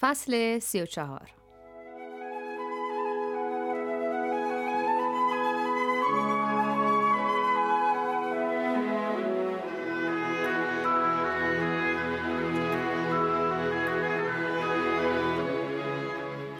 [0.00, 1.30] فصل سی و چهار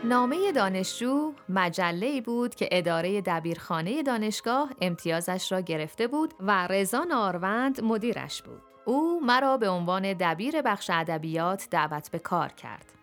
[0.05, 7.85] نامه دانشجو مجله بود که اداره دبیرخانه دانشگاه امتیازش را گرفته بود و رضا ناروند
[7.85, 8.63] مدیرش بود.
[8.85, 12.96] او مرا به عنوان دبیر بخش ادبیات دعوت به کار کرد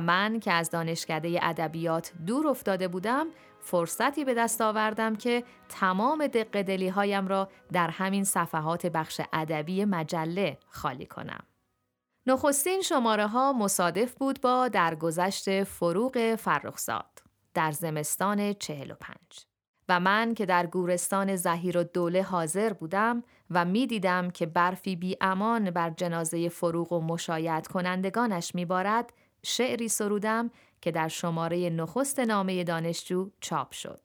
[0.00, 3.26] من که از دانشکده ادبیات دور افتاده بودم
[3.60, 10.58] فرصتی به دست آوردم که تمام دقدلی هایم را در همین صفحات بخش ادبی مجله
[10.68, 11.44] خالی کنم.
[12.26, 17.22] نخستین شماره ها مصادف بود با درگذشت فروغ فرخزاد
[17.54, 19.16] در زمستان 45
[19.88, 24.96] و من که در گورستان زهیر و دوله حاضر بودم و می دیدم که برفی
[24.96, 29.12] بی امان بر جنازه فروغ و مشایعت کنندگانش می بارد
[29.44, 34.00] شعری سرودم که در شماره نخست نامه دانشجو چاپ شد.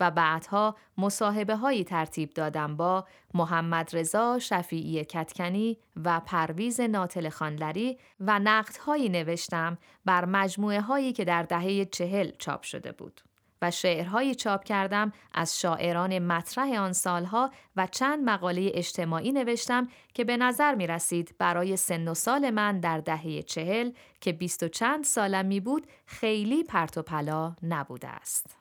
[0.00, 7.98] و بعدها مصاحبه هایی ترتیب دادم با محمد رضا شفیعی کتکنی و پرویز ناتل خانلری
[8.20, 13.20] و نقد هایی نوشتم بر مجموعه هایی که در دهه چهل چاپ شده بود.
[13.62, 20.24] و شعرهایی چاپ کردم از شاعران مطرح آن سالها و چند مقاله اجتماعی نوشتم که
[20.24, 24.68] به نظر می رسید برای سن و سال من در دهه چهل که بیست و
[24.68, 28.60] چند سالم می بود خیلی پرت و پلا نبوده است.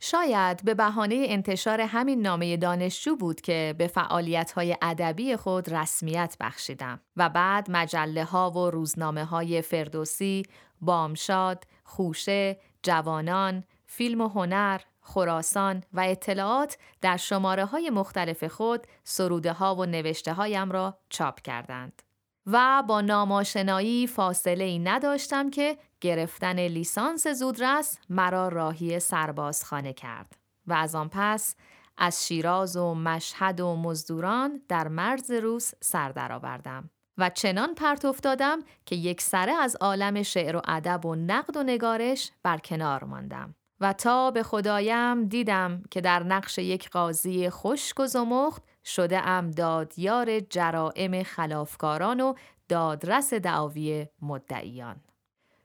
[0.00, 6.36] شاید به بهانه انتشار همین نامه دانشجو بود که به فعالیت های ادبی خود رسمیت
[6.40, 10.42] بخشیدم و بعد مجله ها و روزنامه های فردوسی،
[10.80, 13.64] بامشاد، خوشه، جوانان،
[13.96, 20.32] فیلم و هنر، خراسان و اطلاعات در شماره های مختلف خود سروده ها و نوشته
[20.32, 22.02] هایم را چاپ کردند.
[22.46, 30.36] و با ناماشنایی فاصله ای نداشتم که گرفتن لیسانس زودرس مرا راهی سربازخانه کرد
[30.66, 31.56] و از آن پس
[31.98, 38.58] از شیراز و مشهد و مزدوران در مرز روس سر درآوردم و چنان پرت افتادم
[38.86, 43.92] که یک سره از عالم شعر و ادب و نقد و نگارش برکنار ماندم و
[43.92, 50.40] تا به خدایم دیدم که در نقش یک قاضی خشک و زمخت شده ام دادیار
[50.40, 52.34] جرائم خلافکاران و
[52.68, 54.96] دادرس دعاوی مدعیان.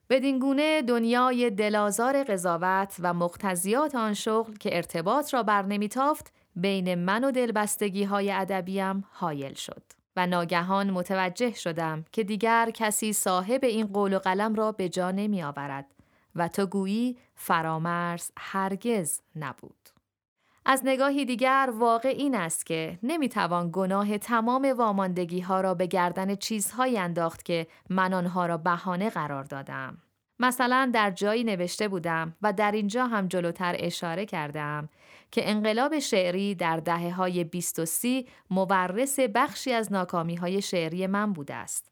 [0.10, 6.96] بدین گونه دنیای دلازار قضاوت و مقتضیات آن شغل که ارتباط را بر نمیتافت بین
[6.96, 9.84] من و دلبستگی های ادبیم حایل شد
[10.16, 15.12] و ناگهان متوجه شدم که دیگر کسی صاحب این قول و قلم را به جا
[15.12, 15.86] نمی آورد
[16.36, 19.90] و تو گویی فرامرز هرگز نبود.
[20.66, 26.36] از نگاهی دیگر واقع این است که نمی‌توان گناه تمام واماندگی ها را به گردن
[26.36, 29.98] چیزهایی انداخت که من آنها را بهانه قرار دادم.
[30.40, 34.90] مثلا در جایی نوشته بودم و در اینجا هم جلوتر اشاره کردم
[35.32, 41.08] که انقلاب شعری در دهه های 20 و سی مورس بخشی از ناکامی های شعری
[41.08, 41.91] من بوده است.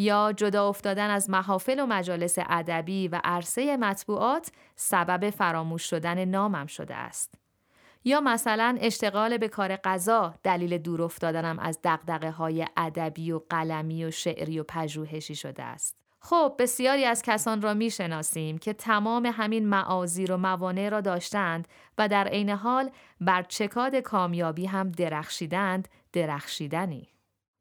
[0.00, 6.66] یا جدا افتادن از محافل و مجالس ادبی و عرصه مطبوعات سبب فراموش شدن نامم
[6.66, 7.34] شده است.
[8.04, 14.04] یا مثلا اشتغال به کار قضا دلیل دور افتادنم از دقدقه های ادبی و قلمی
[14.04, 15.96] و شعری و پژوهشی شده است.
[16.20, 21.68] خب بسیاری از کسان را می شناسیم که تمام همین معازیر و موانع را داشتند
[21.98, 27.08] و در عین حال بر چکاد کامیابی هم درخشیدند درخشیدنی.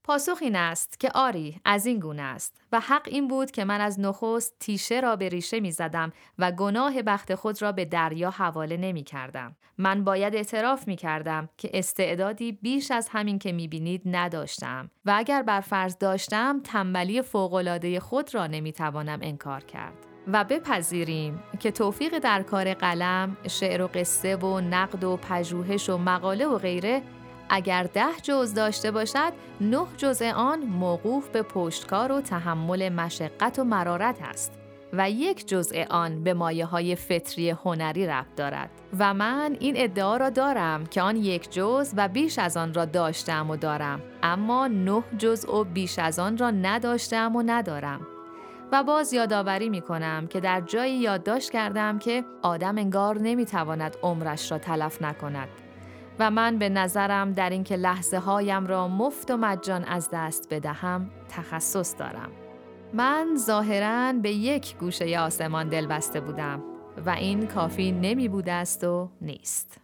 [0.08, 3.82] پاسخ این است که آری از این گونه است و حق این بود که من
[3.82, 8.30] از نخست تیشه را به ریشه می زدم و گناه بخت خود را به دریا
[8.30, 9.56] حواله نمی کردم.
[9.78, 15.14] من باید اعتراف می کردم که استعدادی بیش از همین که می بینید نداشتم و
[15.18, 20.08] اگر بر فرض داشتم تنبلی فوقالعاده خود را نمی توانم انکار کرد.
[20.34, 25.98] و بپذیریم که توفیق در کار قلم، شعر و قصه و نقد و پژوهش و
[25.98, 27.02] مقاله و غیره
[27.50, 33.64] اگر ده جز داشته باشد نه جزء آن موقوف به پشتکار و تحمل مشقت و
[33.64, 34.54] مرارت است
[34.94, 38.70] و یک جزء آن به مایه های فطری هنری ربط دارد.
[39.00, 42.86] و من این ادعا را دارم که آن یک جز و بیش از آن را
[42.86, 48.08] داشتم و دارم اما نه جزء و بیش از آن را نداشتم و ندارم.
[48.72, 53.98] و باز یادآوری می کنم که در جایی یادداشت کردم که آدم انگار نمی تواند
[54.04, 55.67] عمرش را تلف نکند.
[56.20, 61.10] و من به نظرم در اینکه لحظه هایم را مفت و مجان از دست بدهم
[61.30, 62.30] تخصص دارم.
[62.94, 66.64] من ظاهرا به یک گوشه آسمان دل بسته بودم
[67.06, 69.78] و این کافی نمی بوده است و نیست.